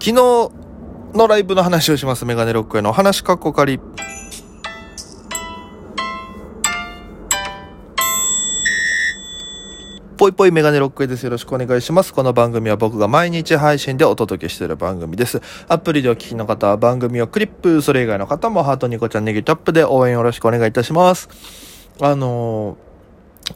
[0.00, 2.24] 昨日のライブの話をします。
[2.24, 3.80] メガネロックへのお話かっこかり。
[10.16, 11.24] ぽいぽいメガネロックへです。
[11.24, 12.14] よろしくお願いします。
[12.14, 15.42] この番組は僕が毎日配信でお届けしている番組です。
[15.66, 21.28] アプリでお聞きの方は番組をクリップ、それ以外の方もハートニコちゃんネギタップで応援よろしくお願いいたします。
[22.00, 22.87] あのー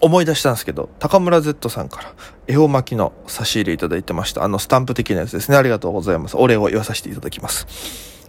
[0.00, 2.12] 思い出したんですけど、高村 Z さんから
[2.46, 4.44] 絵を巻きの差し入れいただいてました。
[4.44, 5.56] あの、スタンプ的なやつですね。
[5.56, 6.36] ありがとうございます。
[6.36, 7.66] お礼を言わさせていただきます。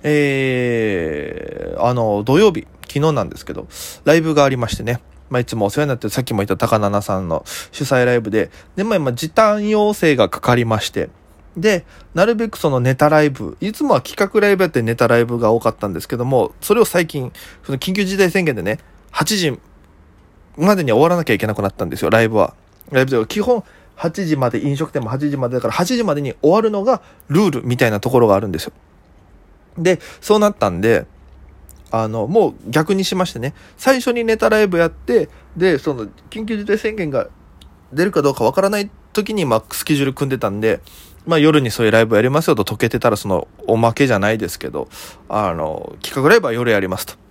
[0.04, 3.68] えー、あの、土曜日、昨日なんですけど、
[4.04, 5.02] ライブがありましてね。
[5.30, 11.10] まあ、いつもお世話になってる、さっきも言った高菜さんの主催ライブで、で、まあ、今、時短要請がかかりまして、
[11.56, 17.32] で、なるべくそのネタライブ、いつもは企画ライブやってネタライブが多かったんですけども、それを最近、
[17.64, 18.80] その緊急事態宣言でね、
[19.12, 19.60] 8時
[20.58, 22.54] までに終わらなきゃいけなくなったんですよ、ライブは。
[22.92, 23.64] ライブでは基本
[23.98, 28.74] 8時まで、飲食店も8時までだから8時までに終わるのがルールみたいなところがあるんですよ。
[29.78, 31.06] で、そうなったんで、
[31.92, 37.28] あの、もう逆にしましてね、最初にネタライブやって、で、その緊急事態宣言が
[37.92, 40.82] 出るかどうかわからない時に、まあ、スケジュール組んでたんで、
[41.26, 44.90] まあ夜にそういうライブやりますよと解けてたらそのおまけじゃないですけど、
[45.30, 47.23] あの、企画ライブは夜やりますと。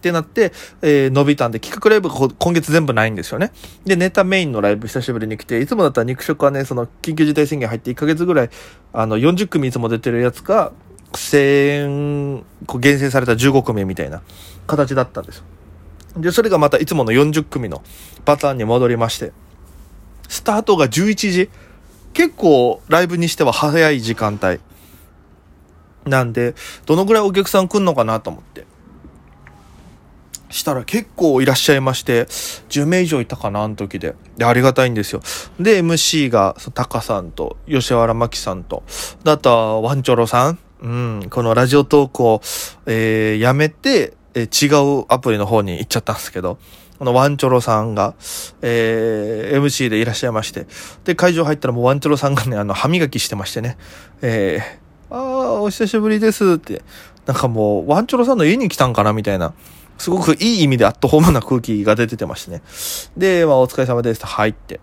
[0.00, 3.52] ってなって、えー伸びたんで、企画ライブが今月全部ないんですよね。
[3.84, 8.50] で、ネタメインのライブ久しぶりに来て、いつもだったら肉食はね、その緊急事態宣言入って1ヶ月ぐらい、
[8.94, 10.72] あの、40組いつも出てるやつが、
[11.12, 14.22] 1000、こう厳選された15組みたいな
[14.66, 15.44] 形だったんですよ。
[16.16, 17.82] で、それがまたいつもの40組の
[18.24, 19.32] パターンに戻りまして、
[20.28, 21.50] スタートが11時。
[22.12, 24.58] 結構ライブにしては早い時間帯。
[26.06, 26.54] なんで、
[26.86, 28.66] どのぐらいお客さん来んのかなと思って。
[30.50, 32.24] したら結構いらっしゃいまして、
[32.68, 34.14] 10名以上いたかな、あの時で。
[34.36, 35.22] で、ありがたいんですよ。
[35.58, 38.82] で、MC が、タカさんと、吉原真紀さんと、
[39.24, 40.58] であと、ワンチョロさん。
[40.82, 42.40] うん、このラジオトークを、
[42.86, 46.58] えーやめて、えー違うアプリの方に行っちゃったんですけど、
[46.98, 48.14] このワンチョロさんが、
[48.62, 50.66] えー MC でいらっしゃいまして、
[51.04, 53.76] で、会場入ったらもうワンチョロさんがね、あの、歯磨きしてましてね、
[54.22, 56.82] えー、あー、お久しぶりですって、
[57.26, 59.52] なんかもう、ワンチョロさんの家に来たんかなみたいな、
[60.00, 62.62] すごくいい意味でアットホームな空気が出ててましてね。
[63.18, 64.80] で、まあ、お疲れ様ですって入って。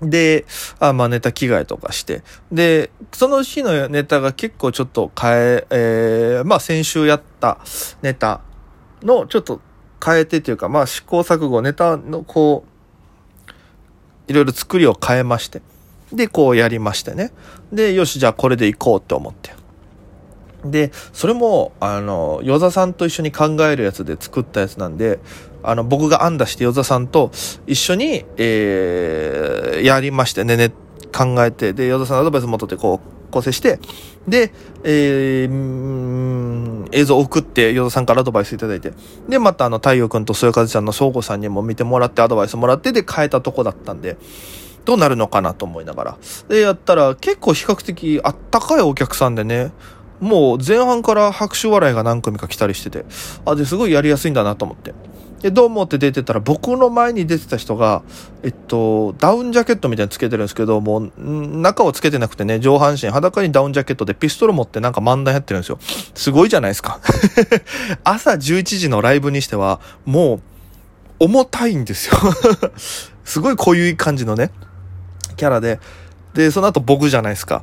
[0.00, 0.46] で、
[0.80, 2.22] あまあ、ネタ着替えとかして。
[2.50, 7.58] で、その日のネタが結構ちょっと変え、えー、まあ、先週やった
[8.00, 8.40] ネタ
[9.02, 9.60] のちょっと
[10.02, 15.60] 変えてというか、まあ、試行錯誤、ネタのこう、いろいろ作りを変えまして。
[16.14, 17.30] で、こうやりましてね。
[17.70, 19.52] で、よし、じゃあこれでいこうって思って。
[20.70, 25.18] で、それも、あの、与座さんと一緒に考えるやつで作ったやつなんで、
[25.62, 27.30] あの、僕が案出して与座さんと
[27.66, 30.72] 一緒に、えー、やりましてね、ね、
[31.12, 33.78] 考えて、で、与座さんのアドバイス元ってこう、構成して、
[34.26, 34.52] で、
[34.84, 38.92] えー、映像送って、与座さんからアドバイスいただいて、
[39.28, 44.16] で、またあの、太陽くんとそよかずちゃんの翔吾さんにも見てもらって、アドバイスもらって、で、変えたとこだったんで、
[44.84, 46.18] どうなるのかなと思いながら。
[46.48, 49.72] で、やったら、結構比較的あったかいお客さんでね、
[50.20, 53.04] もう前半から拍手笑いが何組か来たりしてて、
[53.44, 54.94] あ、で、すごいやりやすいんだなと思って。
[55.40, 58.02] で、どうもって出てたら、僕の前に出てた人が、
[58.42, 65.78] えっと、ダウンジャケットみたいにつけてるんですけど、もう、中をつけてなくてね、上半身裸にダウンジャケットでピストル持ってなんか漫談やってるんですよ。
[66.14, 66.98] すごいじゃないですか。
[68.02, 70.40] 朝11時のライブにしては、もう、
[71.20, 72.16] 重たいんですよ。
[73.24, 74.50] すごい濃ゆい感じのね、
[75.36, 75.78] キャラで。
[76.34, 77.62] で、その後僕じゃないですか。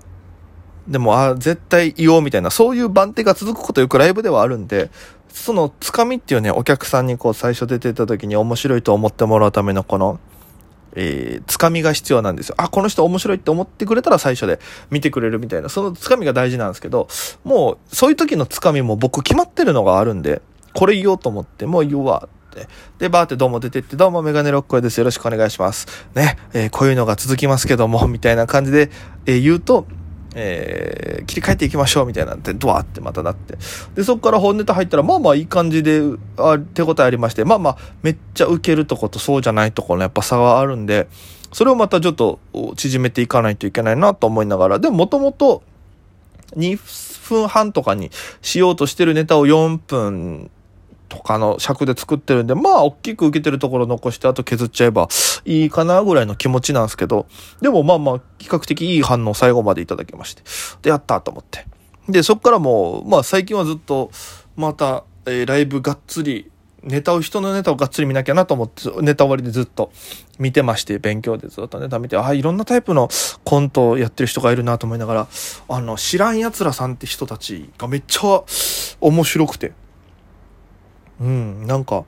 [0.88, 4.92] でも、あ、絶対言おうみたいな、そういう番手が続くことよくライブではあるんで、
[5.30, 10.20] そのつかみっていうね、お客さんにこう最初出てた時に面白いと思ってもらうためのこの、
[10.96, 12.56] えー、つかみが必要なんですよ。
[12.58, 14.60] あ、この人面白いって思ってくれたら最初で
[14.92, 17.10] 見てくれるみたいな、そのつかみが大事なんですけど、
[17.44, 20.42] もう、そういう時のつかみも僕決まってるのがあるんで、
[20.74, 22.68] これ言おうと思って、もう言うわって。
[23.00, 24.98] で、バーってどうも出てって、どうもメガネロックです。
[25.00, 25.88] よろしくお願いします。
[26.16, 28.90] ね、えーこういうのが続きますけども、みたいな感じで、
[29.26, 29.86] えー言うと、
[30.36, 33.58] えー切り替えていきましょうみたいなんで、ドワーってまたなって。
[33.96, 36.02] で、そこから本ネタ入ったら、まあまあいい感じで、
[36.38, 41.08] あ手応えありまして、まあまあ、めっちゃ受けるとことそうじゃないとこのやっぱ差があるんで、
[41.52, 42.40] それをまたちょっと
[42.76, 45.64] 縮めていかないといけないなと思いながら、でももともと
[46.56, 46.78] 2
[47.28, 48.12] 分半とかに
[48.42, 50.52] しようとしてるネタを4分
[51.10, 55.08] とかの尺で作ってるんで、まあ、大きく受けてるところ残して、あと削っちゃえば
[55.46, 57.28] いいかなぐらいの気持ちなんですけど、
[57.62, 60.44] でもまあまあ、比較的いい反応最後までいただきまして。
[60.82, 61.66] で、やったと思って。
[62.10, 64.12] で、そっからもう、まあ最近はずっと、
[64.56, 66.52] また、えーライブがっつり、
[66.84, 69.92] ネタを、人のネタをがっつり見なきゃなと思って、ネタ終わりでずっと
[70.38, 73.10] 見てまして、勉強でずっとネタ見て、ああ、いろんなタイプの
[73.44, 75.28] コントをやってる人がいるなと思いながら、
[75.68, 78.44] あの、知らん奴らさんって人たちがめっちゃ
[79.02, 79.74] 面白くて、
[81.20, 82.06] うん、なんか、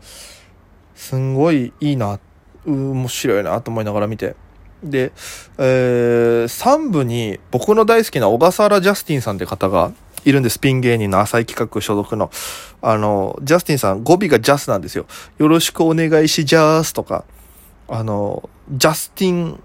[0.95, 2.19] すんごいいいな、
[2.65, 4.35] 面白いなと思いながら見て、
[4.83, 5.11] で、
[5.57, 9.91] えー、3部に僕の大好きな小笠原ジャスティンさんって方が
[10.25, 10.59] いるんです。
[10.59, 12.29] ピン芸人の浅井企画所属の。
[12.81, 15.05] あの、ジャスティンさん語尾がジャスなんですよ。
[15.37, 17.23] よろしくお願いしジャースとか、
[17.87, 19.63] あの、ジャスティン、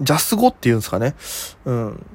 [0.00, 1.14] ジャス語っていうんですかね。
[1.64, 2.06] うん。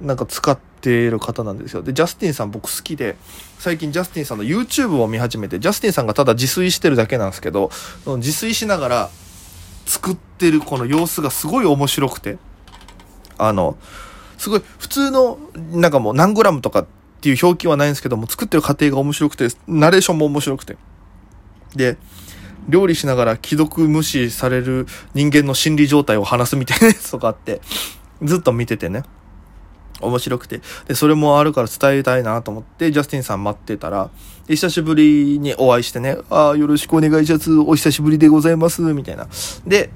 [0.00, 1.82] なんか使ってている方なんですよ。
[1.82, 3.16] で、ジャスティンさん僕好きで、
[3.58, 7.70] 最近ジャスティンさんの YouTube を見始めて、ジャスティンさんがただ自炊してるだけなんですけど、
[8.06, 9.10] 自炊しながら、
[9.86, 12.38] 作ってるこの様子がすごい面白くて、
[13.38, 13.76] あの、
[14.38, 15.38] すごい普通の、
[15.72, 16.86] なんかもう何グラムとかっ
[17.20, 20.76] ていう表記はないんですけども、作ってる過程が面白くて、ナレーションも面白くて。
[21.74, 21.96] で、
[22.68, 27.60] 料理しながら既読無視される人間の心理状態を話すみたいなやつとかあって、
[28.22, 29.02] ずっと見ててね。
[30.00, 30.60] 面白くて。
[30.88, 34.10] で、それもあるから伝えたいなと思って、ジャスティンさん待ってたら、
[34.48, 37.56] 久しぶりにお会いしてね、ああ、よろしくお願いします。
[37.58, 38.82] お久しぶりでございます。
[38.82, 39.28] みたいな。
[39.66, 39.90] で、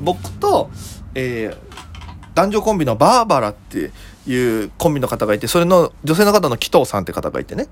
[0.00, 0.70] 僕と、
[1.14, 1.56] えー、
[2.34, 3.90] 男女コンビのバーバラって
[4.26, 7.66] いうコンビの方がいて、それの女性の方の紀藤さんって方がいてね。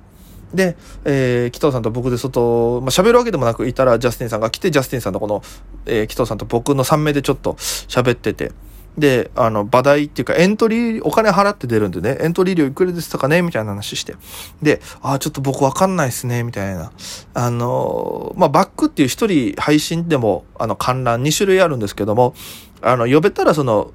[0.55, 5.43] で、えー、紀藤さんと僕で外、まあ、喋るわけでもなくいたら、ジャスティンさんが来て、ジャスティンさんとこの、
[5.87, 8.53] えー、紀藤さんと僕の3名でちょっと喋ってて、
[8.99, 14.17] で、あの、場代っていうか、エントリー、お金払って出るんでね、エントリー料いくらですとかね、みたいな話して。
[14.63, 16.93] で、ああ、ちょっと僕わかんないっすね、みたいな。
[17.35, 22.35] あの、まあ、バックっていう一人配信でも、あの、観覧2種類あるんですけども、
[22.81, 23.93] あの、呼べたらその、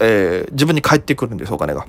[0.00, 1.86] えー、自分に返ってくるんです、お金が。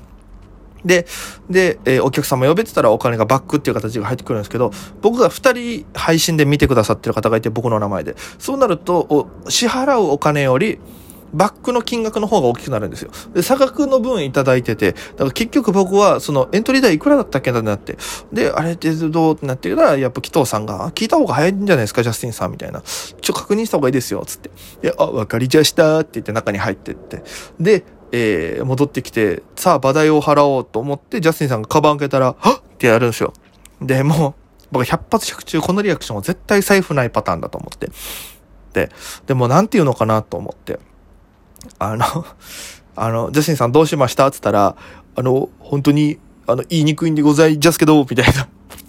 [0.85, 1.07] で、
[1.49, 4.71] で、えー、お客様呼べてたらお金がバックっていう形が入ってくるんですけど、
[5.01, 8.15] 僕が2人配信で見てくださってる方がいて、僕の名前で。
[8.37, 10.79] そうなると、支払うお金より、
[11.35, 13.11] バックの金額の方が大きくなるんですよ。
[13.33, 17.97] で、差額の分いただいてて、だから結局僕は、そのエントリー代いくらだったっけなってなって、
[18.31, 22.81] で、あれってどうってなってたら、やっぱ紀藤さんが、聞いた方が早いんじゃないですか、ジャスティンさんみたいな。
[22.81, 24.51] ちょ、確認した方がいいですよ、つって。
[24.81, 27.23] で、あ、わかりじゃしたって言って中に入ってって。
[27.59, 33.33] で、えー、戻ってきて、さあ、場代を払おうと思って、ジャスティンさんがカバン開けたら、はっってやるんですよ。
[33.81, 34.33] で、もう、
[34.71, 37.89] 僕100発100中このリアクションは絶対財布ないパターンだと思って。
[38.73, 38.89] で、
[39.25, 40.79] でもなんて言うのかなと思って。
[41.79, 42.05] あの、
[42.95, 44.27] あの、ジャスティンさんどうしました？
[44.27, 44.75] って言ったら、
[45.15, 46.17] あの、本当に、
[46.47, 48.47] あの、言いにくいんでございますけど、みたいな。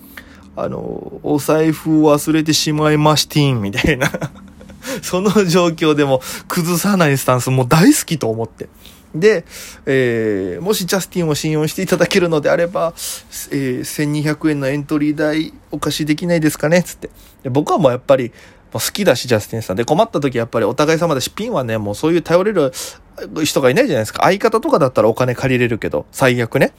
[0.57, 4.11] あの、お財布忘れてしまいましてん、みたいな。
[5.03, 8.69] その状況でも崩さないスタンスも大好きと思って。
[9.15, 9.45] で、
[9.87, 12.93] えー、もしジャスティンを信用していただけるのであれば、
[13.51, 16.83] えー、1200円のエントリー代お貸しできないですかね？
[16.83, 17.11] つって。
[17.43, 18.33] で僕はもうやっぱり、
[18.73, 19.77] 好きだし、ジャスティンさん。
[19.77, 22.73] で、困った時やっぱりお互い様だし、ピンはね、もうそういう頼れる
[23.45, 24.23] 人がいないじゃないですか。
[24.23, 26.73] 相方とかだったらお金借りれるけど、最悪ね。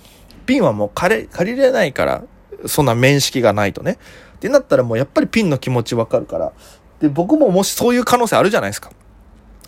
[0.46, 2.24] ピンはもう借り、借りれないから、
[2.66, 3.98] そんな面識がないとね。
[4.36, 6.52] ってなったらもうやっぱりピンの気持ちわかるから。
[7.00, 8.92] で、僕ももしそういう可能性あるじゃないですか。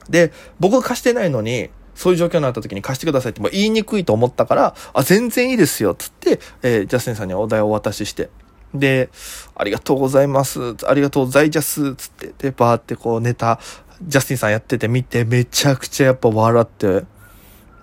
[0.10, 8.30] で、僕が貸してないのに、そういう状況になった時に貸してくださいっても言いにくいと思ったから、あ、全然いいですよ、つって、えー、ジャスティンさんにお題をお渡しして。
[8.74, 9.10] で、
[9.56, 13.60] ありがとうございます、ありがとうございます、つって、で、バーってこうネタ、
[14.02, 17.06] ジャスティンさんやってて見て、めちゃくちゃやっぱ笑って、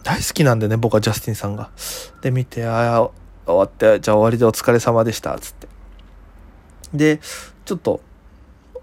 [0.02, 1.70] 大好きなんでね、僕はジャスティンさんが。
[2.22, 3.10] で、見て、ああ、
[3.44, 5.68] 終わって、じゃあ終わりでお疲れ様でした、つって。
[6.94, 7.20] で、
[7.64, 8.00] ちょっと、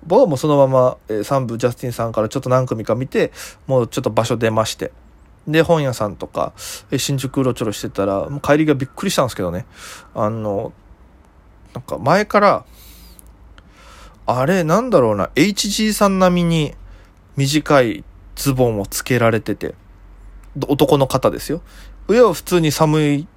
[0.06, 3.32] 僕はもうそのまま、え、3部ジャスティンさんからちょっと何組か見て、
[3.68, 4.92] もうちょっと場所出まして。
[5.48, 6.54] で、本屋さんとか、
[6.98, 9.66] 新宿うろちょろしてたら、もう帰りがびっくりしたんですけどね。
[10.14, 10.72] あの、
[11.74, 12.66] なんか前から、
[14.26, 16.76] あれ、なんだろうな、HG さん並みに
[17.36, 18.04] 短い
[18.36, 19.76] ズボンをつけられてて、
[20.68, 21.62] 男の方ですよ。
[22.08, 23.28] 上は普通に寒い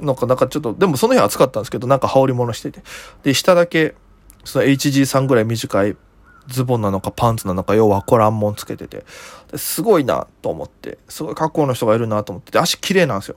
[0.00, 2.82] のか、なんかちょっと、でもその日暑かったんですけど、なんか羽織り物してて。
[3.22, 3.94] で、下だけ、
[4.44, 5.96] その HG さんぐらい短い
[6.48, 9.04] ズボンなのかパンツなのかようわからんもんつけてて、
[9.56, 13.36] すごいなと思って、すごい格好の人がいるなと思ってて、足綺麗なんですよ。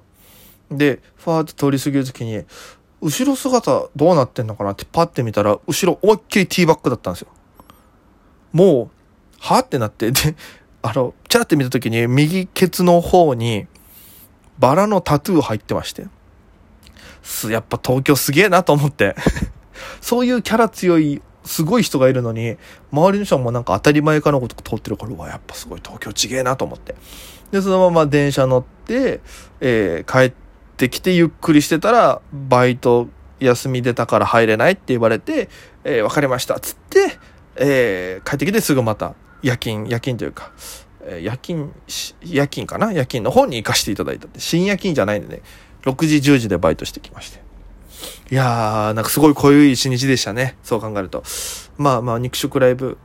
[0.71, 2.43] で、ファーって通り過ぎるときに、
[3.01, 7.27] 後ろ姿どうなってんのかなってパッて見たら、後ろ思いっきりティーバックだったんですよ。
[8.53, 8.97] もう、
[9.39, 10.35] はってなって、で、
[10.81, 13.67] あの、チャラって見たときに、右ケツの方に、
[14.57, 16.07] バラのタトゥー入ってまして。
[17.21, 19.15] す、やっぱ東京すげえなと思って
[20.01, 22.57] そういうキャラ強いすごい人がいるのに、
[22.91, 26.95] 周りの人もなんか当たり前かのこと通ってるから、うわ、やっぱすごい東京ちげえなと思って。
[27.51, 29.21] で、そのまま電車乗って、
[29.61, 30.46] えー、帰って
[30.89, 33.07] きてゆっくりしてたら、バイト
[33.39, 35.49] 休み出たから入れないって言われて、
[35.83, 36.59] えー、わかりました。
[36.59, 37.17] つって、
[37.55, 40.51] えー、帰ってきてすぐまた夜勤、夜勤というか、
[41.01, 41.73] えー、夜勤、
[42.21, 42.93] 夜勤かな？
[42.93, 44.39] 夜勤の方に行かせていただいたって。
[44.39, 45.41] 深夜勤じゃないんでね、
[45.83, 47.41] 6時、10時でバイトしてきまして。
[48.29, 50.57] いやー、なんかすごい濃い一日でしたね。
[50.61, 51.23] そう考えると。
[51.77, 52.97] まあまあ、肉食ライブ、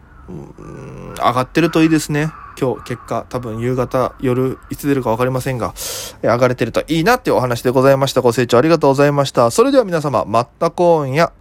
[1.18, 2.32] 上がってるといいですね。
[2.60, 5.74] 今日結果、多分夕方、夜、いつ出るか分かりませんが、
[6.22, 8.20] 上がれてるといいなっていうお話でございました。
[8.20, 9.50] ご清聴ありがとうございました。
[9.50, 11.32] それでは皆様、まったコーンや。